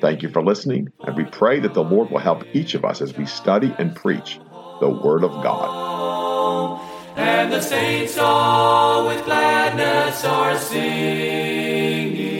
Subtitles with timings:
[0.00, 3.00] Thank you for listening, and we pray that the Lord will help each of us
[3.00, 4.38] as we study and preach
[4.80, 6.80] the Word of God.
[7.16, 12.38] And the saints all with gladness are singing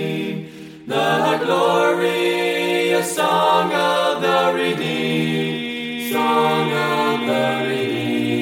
[0.86, 8.38] the glorious song of the redeemed, song of the redeemed.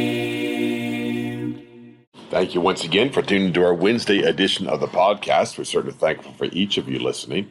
[2.29, 5.57] Thank you once again for tuning to our Wednesday edition of the podcast.
[5.57, 7.51] We're certainly thankful for each of you listening.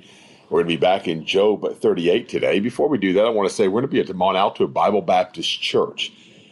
[0.49, 2.59] We're going to be back in Job 38 today.
[2.59, 4.37] Before we do that, I want to say we're going to be at the Mont
[4.37, 6.11] Alto Bible Baptist Church.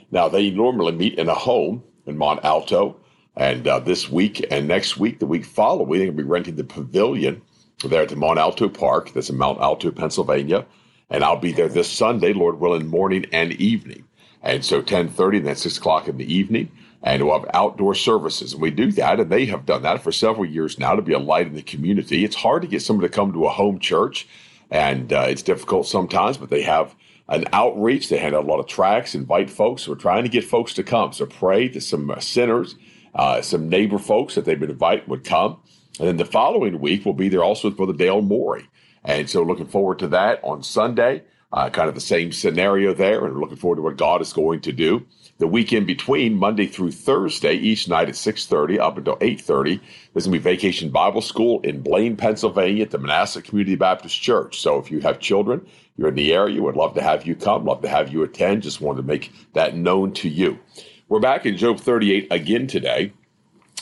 [0.09, 2.99] Now, they normally meet in a home in Mont Alto,
[3.35, 6.55] and uh, this week and next week, the week following, they're going to be renting
[6.55, 7.43] the pavilion
[7.85, 9.13] there at the Mont Alto Park.
[9.13, 10.65] That's in Mount Alto, Pennsylvania.
[11.11, 14.05] And I'll be there this Sunday, Lord willing, morning and evening.
[14.41, 16.71] And so 1030 and then 6 o'clock in the evening
[17.03, 18.53] and we'll have outdoor services.
[18.53, 21.13] And we do that, and they have done that for several years now to be
[21.13, 22.23] a light in the community.
[22.23, 24.27] It's hard to get someone to come to a home church,
[24.71, 26.95] and uh, it's difficult sometimes, but they have
[27.27, 28.09] an outreach.
[28.09, 29.87] They hand out a lot of tracts, invite folks.
[29.87, 31.13] We're trying to get folks to come.
[31.13, 32.75] So pray that some uh, sinners,
[33.13, 35.59] uh, some neighbor folks that they've been invited would come.
[35.99, 38.67] And then the following week, we'll be there also with Brother Dale Morey.
[39.03, 41.23] And so looking forward to that on Sunday.
[41.53, 44.33] Uh, kind of the same scenario there, and we're looking forward to what God is
[44.33, 45.05] going to do.
[45.37, 49.79] The week in between, Monday through Thursday, each night at 6.30 up until 8.30,
[50.13, 54.19] there's going to be Vacation Bible School in Blain, Pennsylvania at the Manassas Community Baptist
[54.19, 54.61] Church.
[54.61, 55.63] So if you have children,
[55.95, 58.63] you're in the area, would love to have you come, love to have you attend.
[58.63, 60.57] Just wanted to make that known to you.
[61.07, 63.13] We're back in Job 38 again today.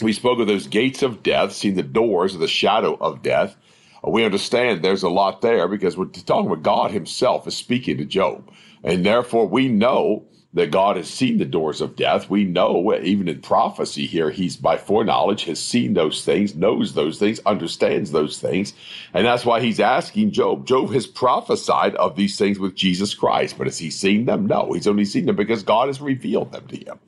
[0.02, 3.56] We spoke of those gates of death, seeing the doors of the shadow of death
[4.04, 8.06] we understand there's a lot there because we're talking about God Himself is speaking to
[8.06, 8.50] Job.
[8.84, 12.30] And therefore, we know that God has seen the doors of death.
[12.30, 17.20] We know, even in prophecy here, He's by foreknowledge has seen those things, knows those
[17.20, 18.74] things, understands those things.
[19.14, 20.66] And that's why He's asking Job.
[20.66, 24.48] Job has prophesied of these things with Jesus Christ, but has He seen them?
[24.48, 27.00] No, He's only seen them because God has revealed them to Him.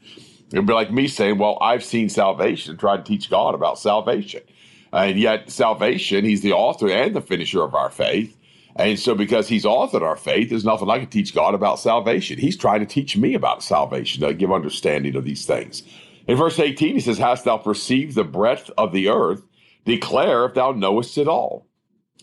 [0.51, 4.41] It'd be like me saying, Well, I've seen salvation, tried to teach God about salvation.
[4.93, 8.37] And yet, salvation, he's the author and the finisher of our faith.
[8.75, 12.37] And so, because he's authored our faith, there's nothing I can teach God about salvation.
[12.37, 15.83] He's trying to teach me about salvation, to give understanding of these things.
[16.27, 19.43] In verse 18, he says, Hast thou perceived the breadth of the earth?
[19.85, 21.67] Declare if thou knowest it all.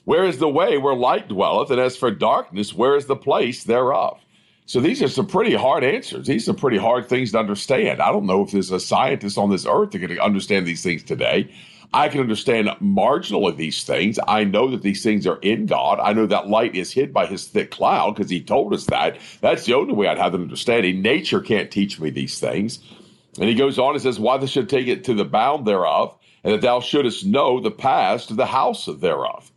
[0.04, 1.70] Where is the way where light dwelleth?
[1.70, 4.18] And as for darkness, where is the place thereof?
[4.66, 6.28] So these are some pretty hard answers.
[6.28, 8.00] These are pretty hard things to understand.
[8.00, 11.02] I don't know if there's a scientist on this earth that can understand these things
[11.02, 11.52] today.
[11.92, 14.18] I can understand marginal of these things.
[14.28, 15.98] I know that these things are in God.
[16.00, 19.18] I know that light is hid by his thick cloud because he told us that.
[19.40, 21.02] That's the only way I'd have an understanding.
[21.02, 22.78] Nature can't teach me these things.
[23.38, 26.16] And he goes on and says, Why thou should take it to the bound thereof,
[26.44, 29.50] and that thou shouldest know the past of the house thereof.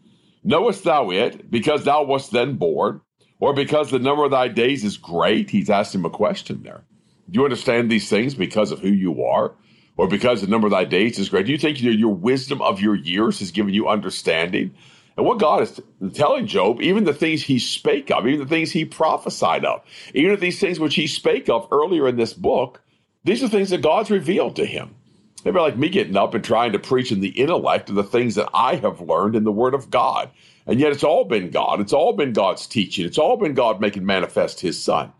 [0.44, 3.02] Knowest thou it, because thou wast then born,
[3.40, 5.50] or because the number of thy days is great?
[5.50, 6.84] He's asking him a question there.
[7.30, 9.54] Do you understand these things because of who you are?
[9.98, 11.46] Or because the number of thy days is great?
[11.46, 14.74] Do you think your wisdom of your years has given you understanding?
[15.16, 15.80] And what God is
[16.14, 19.82] telling Job, even the things he spake of, even the things he prophesied of,
[20.14, 22.82] even these things which he spake of earlier in this book,
[23.24, 24.96] these are things that God's revealed to him.
[25.44, 28.36] They're like me getting up and trying to preach in the intellect of the things
[28.36, 30.30] that I have learned in the Word of God.
[30.66, 31.82] And yet it's all been God.
[31.82, 33.06] It's all been God's teaching.
[33.06, 35.12] It's all been God making manifest his Son.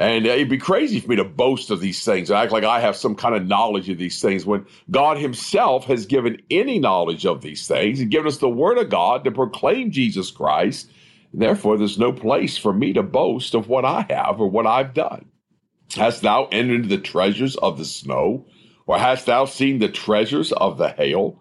[0.00, 2.64] And uh, it'd be crazy for me to boast of these things and act like
[2.64, 6.78] I have some kind of knowledge of these things when God Himself has given any
[6.78, 10.90] knowledge of these things and given us the Word of God to proclaim Jesus Christ.
[11.34, 14.94] Therefore, there's no place for me to boast of what I have or what I've
[14.94, 15.26] done.
[15.94, 18.46] Hast thou entered the treasures of the snow?
[18.86, 21.38] Or hast thou seen the treasures of the hail?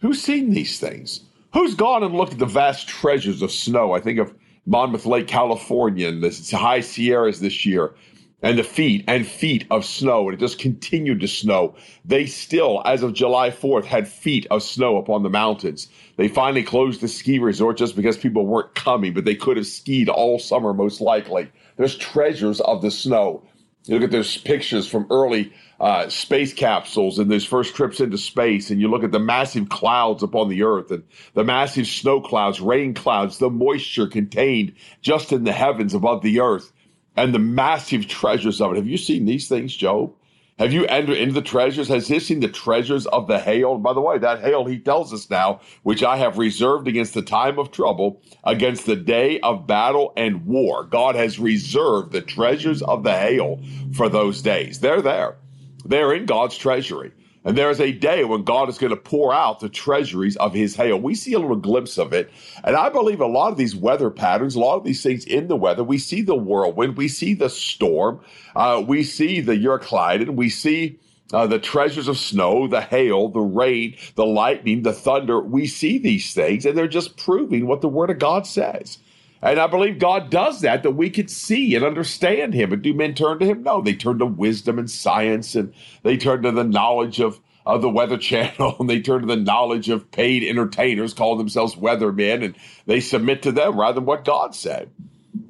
[0.00, 1.26] Who's seen these things?
[1.52, 3.92] Who's gone and looked at the vast treasures of snow?
[3.92, 4.34] I think of
[4.68, 7.94] Mammoth Lake, California, and the high Sierras this year,
[8.42, 11.74] and the feet and feet of snow, and it just continued to snow.
[12.04, 15.88] They still, as of July 4th, had feet of snow upon the mountains.
[16.18, 19.66] They finally closed the ski resort just because people weren't coming, but they could have
[19.66, 21.50] skied all summer, most likely.
[21.78, 23.42] There's treasures of the snow.
[23.88, 28.18] You look at those pictures from early uh, space capsules and those first trips into
[28.18, 32.20] space, and you look at the massive clouds upon the earth and the massive snow
[32.20, 36.70] clouds, rain clouds, the moisture contained just in the heavens above the earth,
[37.16, 38.76] and the massive treasures of it.
[38.76, 40.12] Have you seen these things, Job?
[40.58, 41.86] Have you entered into the treasures?
[41.86, 43.78] Has he seen the treasures of the hail?
[43.78, 47.22] By the way, that hail he tells us now, which I have reserved against the
[47.22, 50.82] time of trouble, against the day of battle and war.
[50.82, 53.60] God has reserved the treasures of the hail
[53.94, 54.80] for those days.
[54.80, 55.36] They're there.
[55.84, 57.12] They're in God's treasury.
[57.48, 60.76] And there's a day when God is going to pour out the treasuries of his
[60.76, 61.00] hail.
[61.00, 62.30] We see a little glimpse of it.
[62.62, 65.48] And I believe a lot of these weather patterns, a lot of these things in
[65.48, 68.20] the weather, we see the whirlwind, we see the storm,
[68.54, 70.98] uh, we see the Euroclydon, we see
[71.32, 75.40] uh, the treasures of snow, the hail, the rain, the lightning, the thunder.
[75.40, 78.98] We see these things, and they're just proving what the Word of God says.
[79.40, 82.72] And I believe God does that, that we could see and understand Him.
[82.72, 83.62] And do men turn to Him?
[83.62, 87.80] No, they turn to wisdom and science, and they turn to the knowledge of, of
[87.82, 92.44] the Weather Channel, and they turn to the knowledge of paid entertainers, call themselves weathermen,
[92.44, 92.56] and
[92.86, 94.90] they submit to them rather than what God said.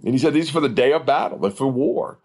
[0.05, 2.19] And He said, These are for the day of battle, they're for war.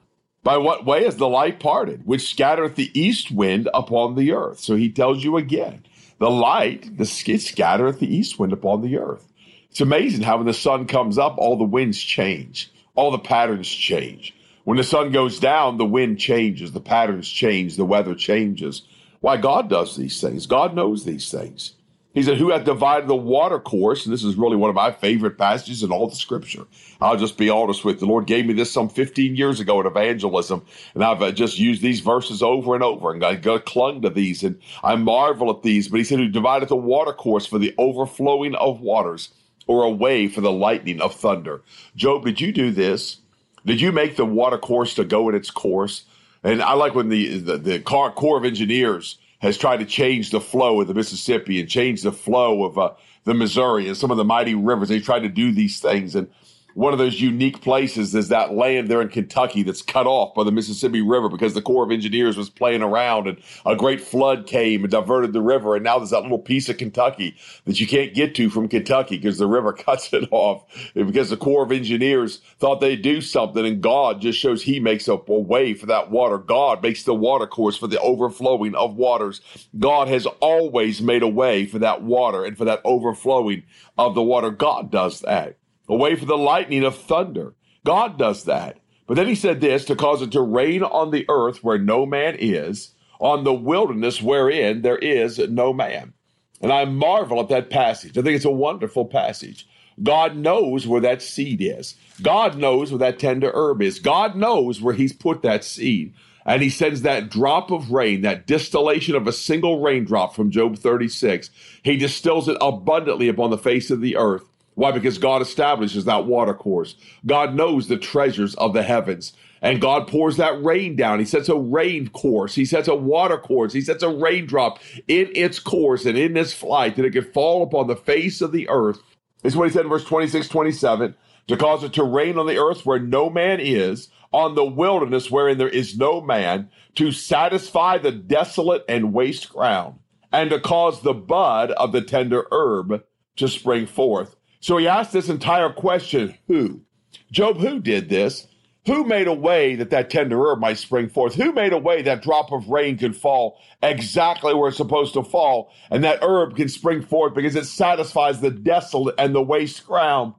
[0.44, 4.60] By what way is the light parted, which scattereth the east wind upon the earth?
[4.60, 5.86] So He tells you again,
[6.20, 9.33] the light, the scattereth the east wind upon the earth.
[9.74, 13.68] It's amazing how when the sun comes up, all the winds change, all the patterns
[13.68, 14.32] change.
[14.66, 18.84] When the sun goes down, the wind changes, the patterns change, the weather changes.
[19.22, 20.46] Why God does these things?
[20.46, 21.74] God knows these things.
[22.14, 24.06] He said, Who hath divided the water course?
[24.06, 26.68] And this is really one of my favorite passages in all the scripture.
[27.02, 28.02] I'll just be honest with you.
[28.02, 31.58] The Lord gave me this some 15 years ago in evangelism, and I've uh, just
[31.58, 35.64] used these verses over and over, and I clung to these, and I marvel at
[35.64, 35.88] these.
[35.88, 39.30] But he said, Who divided the water course for the overflowing of waters
[39.68, 41.62] or a way for the lightning of thunder.
[41.96, 43.18] Job, did you do this?
[43.66, 46.04] Did you make the water course to go in its course?
[46.44, 50.42] And I like when the, the, the Corps of Engineers has tried to change the
[50.42, 52.92] flow of the Mississippi and change the flow of uh,
[53.24, 54.90] the Missouri and some of the mighty rivers.
[54.90, 56.16] They tried to do these things.
[56.16, 56.30] And
[56.74, 60.44] one of those unique places is that land there in Kentucky that's cut off by
[60.44, 64.48] the Mississippi River because the Corps of Engineers was playing around and a great flood
[64.48, 65.76] came and diverted the river.
[65.76, 67.36] And now there's that little piece of Kentucky
[67.66, 70.64] that you can't get to from Kentucky because the river cuts it off.
[70.94, 75.08] Because the Corps of Engineers thought they'd do something and God just shows he makes
[75.08, 76.38] a, a way for that water.
[76.38, 79.42] God makes the water course for the overflowing of waters.
[79.78, 83.64] God has always made a way for that water and for that overflowing
[83.98, 84.50] of the water.
[84.50, 85.58] God does that
[85.88, 87.54] a way for the lightning of thunder.
[87.86, 88.78] God does that.
[89.08, 92.06] But then he said this to cause it to rain on the earth where no
[92.06, 96.14] man is, on the wilderness wherein there is no man.
[96.62, 98.18] And I marvel at that passage.
[98.18, 99.68] I think it's a wonderful passage.
[100.02, 101.96] God knows where that seed is.
[102.22, 104.00] God knows where that tender herb is.
[104.00, 106.14] God knows where He's put that seed.
[106.46, 110.78] And He sends that drop of rain, that distillation of a single raindrop from Job
[110.78, 111.50] 36.
[111.84, 114.46] He distills it abundantly upon the face of the earth.
[114.76, 114.92] Why?
[114.92, 116.96] Because God establishes that water course.
[117.26, 119.34] God knows the treasures of the heavens.
[119.62, 121.20] And God pours that rain down.
[121.20, 122.56] He sets a rain course.
[122.56, 123.72] He sets a water course.
[123.72, 127.64] He sets a raindrop in its course and in its flight that it could fall
[127.64, 129.00] upon the face of the earth.
[129.42, 131.16] This is what he said in verse 26, 27
[131.48, 135.30] to cause it to rain on the earth where no man is, on the wilderness
[135.30, 140.00] wherein there is no man, to satisfy the desolate and waste ground,
[140.32, 143.04] and to cause the bud of the tender herb
[143.36, 144.36] to spring forth.
[144.64, 146.84] So he asked this entire question who?
[147.30, 148.48] Job, who did this?
[148.86, 151.36] Who made a way that that tender herb might spring forth?
[151.36, 155.24] Who made a way that drop of rain could fall exactly where it's supposed to
[155.24, 159.86] fall and that herb can spring forth because it satisfies the desolate and the waste
[159.86, 160.34] ground?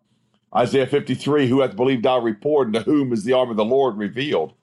[0.57, 3.64] Isaiah 53, who hath believed our report, and to whom is the arm of the
[3.64, 4.54] Lord revealed?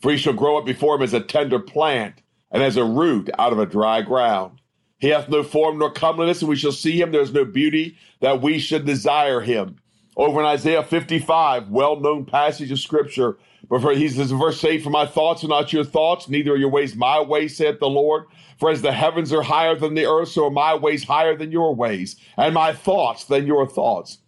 [0.00, 3.28] For he shall grow up before him as a tender plant and as a root
[3.38, 4.59] out of a dry ground.
[5.00, 7.10] He hath no form nor comeliness, and we shall see him.
[7.10, 9.76] There is no beauty that we should desire him.
[10.14, 13.38] Over in Isaiah 55, well known passage of scripture,
[13.68, 16.56] but for, he's this verse 8, For my thoughts are not your thoughts, neither are
[16.56, 18.24] your ways my ways, saith the Lord.
[18.58, 21.50] For as the heavens are higher than the earth, so are my ways higher than
[21.50, 24.18] your ways, and my thoughts than your thoughts.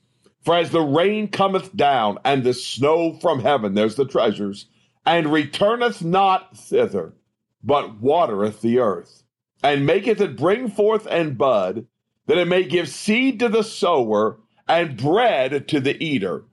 [0.42, 4.66] For as the rain cometh down, and the snow from heaven, there's the treasures,
[5.04, 7.12] and returneth not thither,
[7.62, 9.21] but watereth the earth
[9.62, 11.86] and maketh it bring forth and bud,
[12.26, 14.38] that it may give seed to the sower
[14.68, 16.44] and bread to the eater.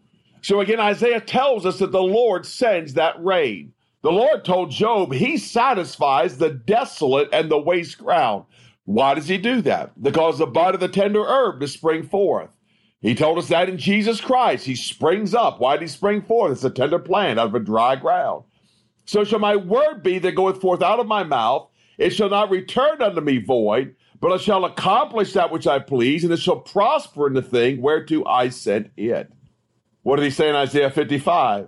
[0.41, 3.73] So again, Isaiah tells us that the Lord sends that rain.
[4.01, 8.45] The Lord told Job he satisfies the desolate and the waste ground.
[8.85, 10.01] Why does he do that?
[10.01, 12.55] Because the bud of the tender herb to spring forth.
[13.01, 14.65] He told us that in Jesus Christ.
[14.65, 15.59] He springs up.
[15.59, 16.53] Why did he spring forth?
[16.53, 18.43] It's a tender plant out of a dry ground.
[19.05, 21.68] So shall my word be that goeth forth out of my mouth.
[21.99, 26.23] It shall not return unto me void, but it shall accomplish that which I please,
[26.23, 29.31] and it shall prosper in the thing whereto I sent it.
[30.01, 31.67] What did he say in Isaiah 55?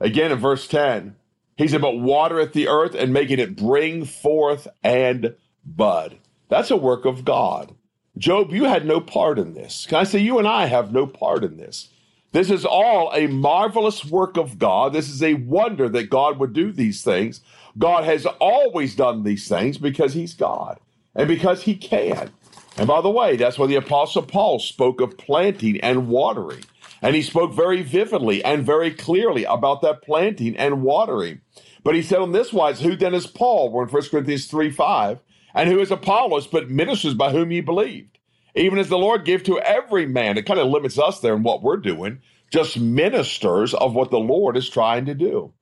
[0.00, 1.14] Again in verse 10.
[1.56, 6.18] He said, But watereth the earth and making it bring forth and bud.
[6.48, 7.74] That's a work of God.
[8.16, 9.84] Job, you had no part in this.
[9.86, 11.90] Can I say you and I have no part in this?
[12.32, 14.92] This is all a marvelous work of God.
[14.92, 17.40] This is a wonder that God would do these things.
[17.78, 20.78] God has always done these things because He's God
[21.14, 22.30] and because He can.
[22.76, 26.64] And by the way, that's why the Apostle Paul spoke of planting and watering.
[27.02, 31.40] And he spoke very vividly and very clearly about that planting and watering.
[31.84, 33.70] But he said on this wise, Who then is Paul?
[33.70, 35.20] We're in 1 Corinthians 3 5.
[35.54, 38.18] And who is Apollos, but ministers by whom ye believed?
[38.54, 40.36] Even as the Lord gave to every man.
[40.36, 44.18] It kind of limits us there in what we're doing, just ministers of what the
[44.18, 45.52] Lord is trying to do.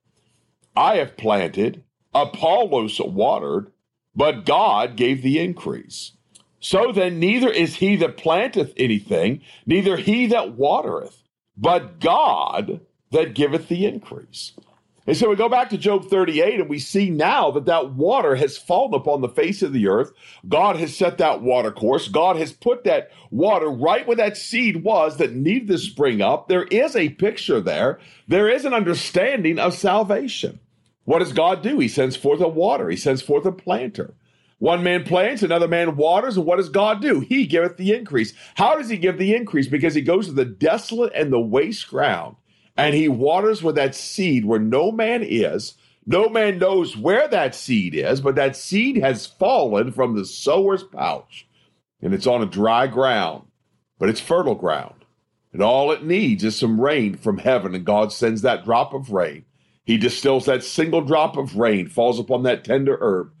[0.75, 1.83] I have planted,
[2.15, 3.71] Apollos watered,
[4.15, 6.13] but God gave the increase.
[6.61, 11.21] So then, neither is he that planteth anything, neither he that watereth,
[11.57, 12.79] but God
[13.11, 14.53] that giveth the increase.
[15.07, 18.35] And so we go back to Job 38 and we see now that that water
[18.35, 20.11] has fallen upon the face of the earth.
[20.47, 22.07] God has set that water course.
[22.07, 26.47] God has put that water right where that seed was that needed to spring up.
[26.47, 27.99] There is a picture there.
[28.27, 30.59] There is an understanding of salvation.
[31.05, 31.79] What does God do?
[31.79, 32.89] He sends forth a water.
[32.89, 34.15] He sends forth a planter.
[34.59, 37.19] One man plants, another man waters, and what does God do?
[37.19, 38.33] He giveth the increase.
[38.55, 39.67] How does he give the increase?
[39.67, 42.35] Because he goes to the desolate and the waste ground
[42.77, 45.75] and he waters with that seed where no man is.
[46.05, 50.83] No man knows where that seed is, but that seed has fallen from the sower's
[50.83, 51.47] pouch
[52.01, 53.47] and it's on a dry ground,
[53.97, 54.93] but it's fertile ground.
[55.51, 59.09] And all it needs is some rain from heaven, and God sends that drop of
[59.09, 59.45] rain.
[59.85, 63.31] He distills that single drop of rain, falls upon that tender herb.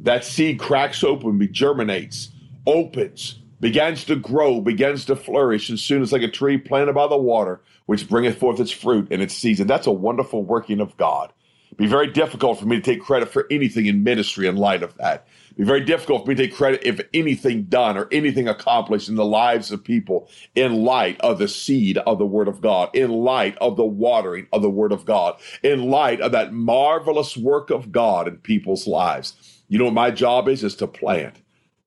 [0.00, 2.30] That seed cracks open, germinates,
[2.66, 7.06] opens, begins to grow, begins to flourish, and soon it's like a tree planted by
[7.06, 9.66] the water, which bringeth forth its fruit in its season.
[9.66, 11.32] That's a wonderful working of God.
[11.68, 14.82] It'd be very difficult for me to take credit for anything in ministry in light
[14.82, 15.28] of that.
[15.56, 19.16] Be very difficult for me to take credit if anything done or anything accomplished in
[19.16, 23.10] the lives of people in light of the seed of the Word of God, in
[23.10, 27.70] light of the watering of the Word of God, in light of that marvelous work
[27.70, 29.62] of God in people's lives.
[29.68, 30.64] You know what my job is?
[30.64, 31.36] Is to plant.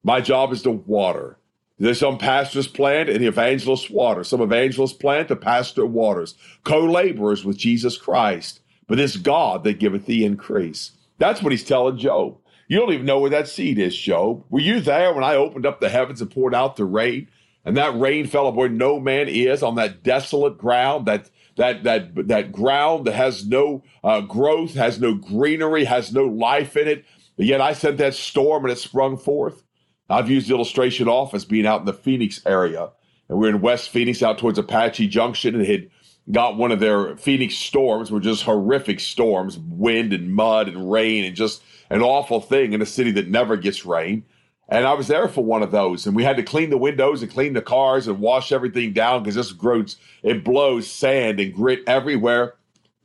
[0.03, 1.37] My job is to water.
[1.77, 4.23] There's some pastors plant and the evangelists water.
[4.23, 6.35] Some evangelists plant, the pastor waters.
[6.63, 8.61] Co-laborers with Jesus Christ.
[8.87, 10.91] But it's God that giveth the increase.
[11.17, 12.37] That's what he's telling Job.
[12.67, 14.43] You don't even know where that seed is, Job.
[14.49, 17.29] Were you there when I opened up the heavens and poured out the rain?
[17.63, 22.27] And that rain fell where no man is on that desolate ground, that that that
[22.27, 27.05] that ground that has no uh, growth, has no greenery, has no life in it.
[27.37, 29.63] But yet I sent that storm and it sprung forth.
[30.09, 32.91] I've used the illustration off as being out in the Phoenix area.
[33.27, 35.89] And we are in West Phoenix out towards Apache Junction and had
[36.31, 41.23] got one of their Phoenix storms, were just horrific storms, wind and mud and rain
[41.23, 44.23] and just an awful thing in a city that never gets rain.
[44.67, 47.21] And I was there for one of those, and we had to clean the windows
[47.21, 51.53] and clean the cars and wash everything down because this grows, it blows sand and
[51.53, 52.55] grit everywhere.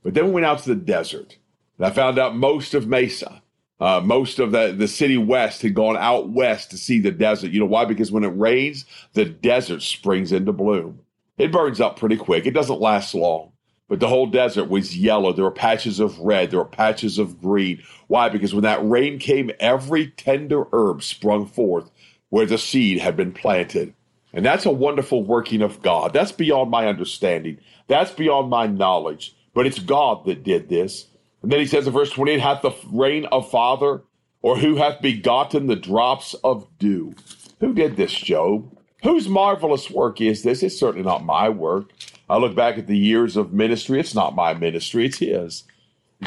[0.02, 1.36] But then we went out to the desert,
[1.76, 3.42] and I found out most of Mesa
[3.80, 7.50] uh, most of the, the city west had gone out west to see the desert.
[7.50, 7.86] You know why?
[7.86, 8.84] Because when it rains,
[9.14, 11.00] the desert springs into bloom.
[11.40, 12.46] It burns up pretty quick.
[12.46, 13.52] It doesn't last long.
[13.88, 15.32] But the whole desert was yellow.
[15.32, 16.50] There were patches of red.
[16.50, 17.82] There were patches of green.
[18.06, 18.28] Why?
[18.28, 21.90] Because when that rain came, every tender herb sprung forth
[22.28, 23.94] where the seed had been planted.
[24.32, 26.12] And that's a wonderful working of God.
[26.12, 27.58] That's beyond my understanding.
[27.88, 29.34] That's beyond my knowledge.
[29.54, 31.08] But it's God that did this.
[31.42, 34.02] And then he says in verse 28, hath the rain of father,
[34.42, 37.14] or who hath begotten the drops of dew?
[37.60, 38.76] Who did this, Job?
[39.02, 40.62] Whose marvelous work is this?
[40.62, 41.92] It's certainly not my work.
[42.28, 43.98] I look back at the years of ministry.
[43.98, 45.64] It's not my ministry, it's his.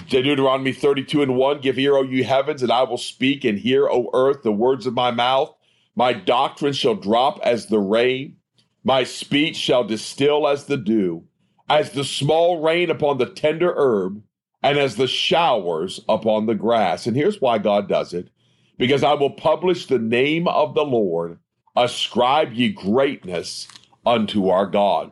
[0.10, 3.88] Deuteronomy 32 and 1 Give ear, O you heavens, and I will speak, and hear,
[3.88, 5.54] O earth, the words of my mouth.
[5.96, 8.38] My doctrine shall drop as the rain,
[8.84, 11.24] my speech shall distill as the dew,
[11.70, 14.22] as the small rain upon the tender herb
[14.62, 17.06] and as the showers upon the grass.
[17.06, 18.30] And here's why God does it
[18.78, 21.38] because I will publish the name of the Lord,
[21.76, 23.68] ascribe ye greatness
[24.06, 25.12] unto our God.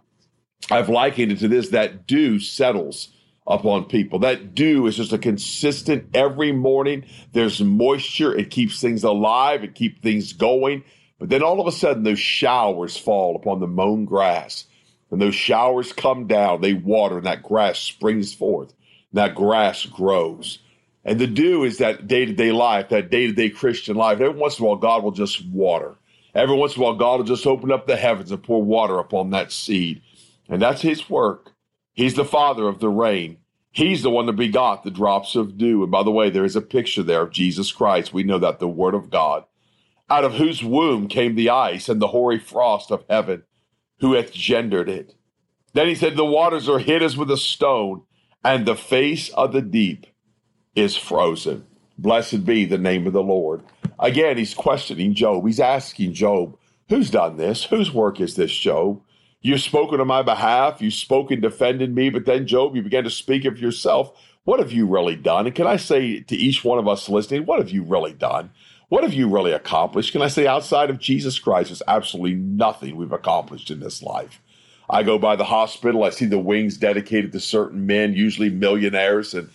[0.70, 3.10] I've likened it to this that dew settles
[3.48, 4.20] upon people.
[4.20, 7.06] That dew is just a consistent every morning.
[7.34, 10.84] There's moisture, it keeps things alive, it keeps things going.
[11.20, 14.66] But then all of a sudden, those showers fall upon the mown grass.
[15.10, 18.74] And those showers come down, they water, and that grass springs forth
[19.14, 20.60] that grass grows.
[21.04, 24.20] And the dew is that day to day life, that day to day Christian life.
[24.20, 25.96] Every once in a while, God will just water.
[26.34, 29.00] Every once in a while, God will just open up the heavens and pour water
[29.00, 30.02] upon that seed.
[30.48, 31.54] And that's His work.
[31.94, 33.38] He's the Father of the rain.
[33.72, 35.84] He's the one that begot the drops of dew.
[35.84, 38.14] And by the way, there is a picture there of Jesus Christ.
[38.14, 39.46] We know that the Word of God,
[40.10, 43.44] out of whose womb came the ice and the hoary frost of heaven,
[44.00, 45.16] who hath gendered it.
[45.74, 48.04] Then he said, The waters are hid as with a stone,
[48.44, 50.06] and the face of the deep
[50.76, 51.66] is frozen.
[52.02, 53.62] Blessed be the name of the Lord.
[54.00, 55.46] Again, he's questioning Job.
[55.46, 56.58] He's asking Job,
[56.90, 57.64] Who's done this?
[57.64, 59.02] Whose work is this, Job?
[59.42, 60.82] You've spoken on my behalf.
[60.82, 62.10] You've spoken, defended me.
[62.10, 64.12] But then, Job, you began to speak of yourself.
[64.44, 65.46] What have you really done?
[65.46, 68.50] And can I say to each one of us listening, what have you really done?
[68.90, 70.12] What have you really accomplished?
[70.12, 74.42] Can I say, outside of Jesus Christ, there's absolutely nothing we've accomplished in this life.
[74.90, 79.34] I go by the hospital, I see the wings dedicated to certain men, usually millionaires
[79.34, 79.50] and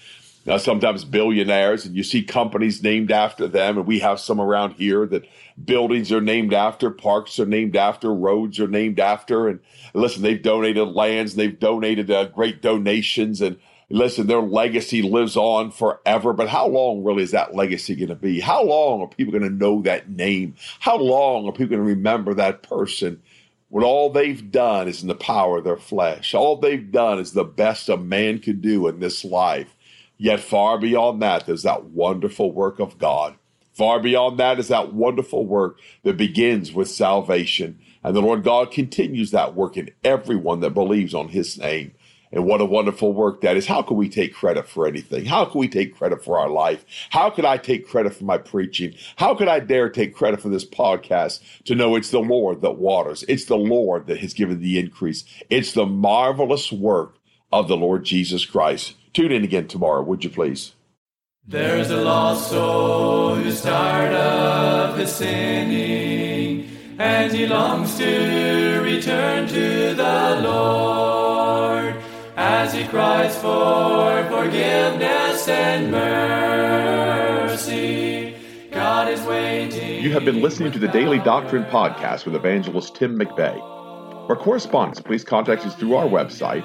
[0.46, 3.78] uh, sometimes billionaires, and you see companies named after them.
[3.78, 5.28] And we have some around here that
[5.62, 9.48] buildings are named after, parks are named after, roads are named after.
[9.48, 9.60] And
[9.94, 13.58] listen, they've donated lands, they've donated uh, great donations, and
[13.90, 16.32] listen, their legacy lives on forever.
[16.32, 18.40] But how long really is that legacy going to be?
[18.40, 20.54] How long are people going to know that name?
[20.80, 23.22] How long are people going to remember that person?
[23.68, 27.32] When all they've done is in the power of their flesh, all they've done is
[27.32, 29.75] the best a man could do in this life.
[30.18, 33.36] Yet far beyond that, there's that wonderful work of God.
[33.72, 37.78] Far beyond that is that wonderful work that begins with salvation.
[38.02, 41.92] And the Lord God continues that work in everyone that believes on his name.
[42.32, 43.66] And what a wonderful work that is.
[43.66, 45.26] How can we take credit for anything?
[45.26, 46.84] How can we take credit for our life?
[47.10, 48.94] How could I take credit for my preaching?
[49.16, 52.78] How could I dare take credit for this podcast to know it's the Lord that
[52.78, 53.24] waters?
[53.28, 55.24] It's the Lord that has given the increase.
[55.50, 57.18] It's the marvelous work
[57.52, 58.94] of the Lord Jesus Christ.
[59.12, 60.74] Tune in again tomorrow, would you please?
[61.48, 69.94] There's a lost soul who's tired of his sinning, and he longs to return to
[69.94, 71.94] the Lord
[72.36, 77.46] as he cries for forgiveness and mercy.
[78.72, 80.02] God is waiting.
[80.02, 83.60] You have been listening to the Daily Doctrine Podcast with evangelist Tim McVeigh.
[84.26, 86.64] For correspondence, please contact us through our website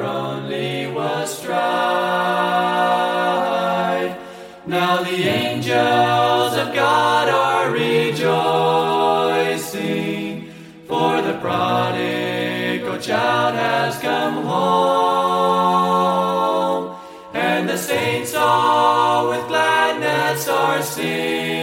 [20.81, 21.60] Home,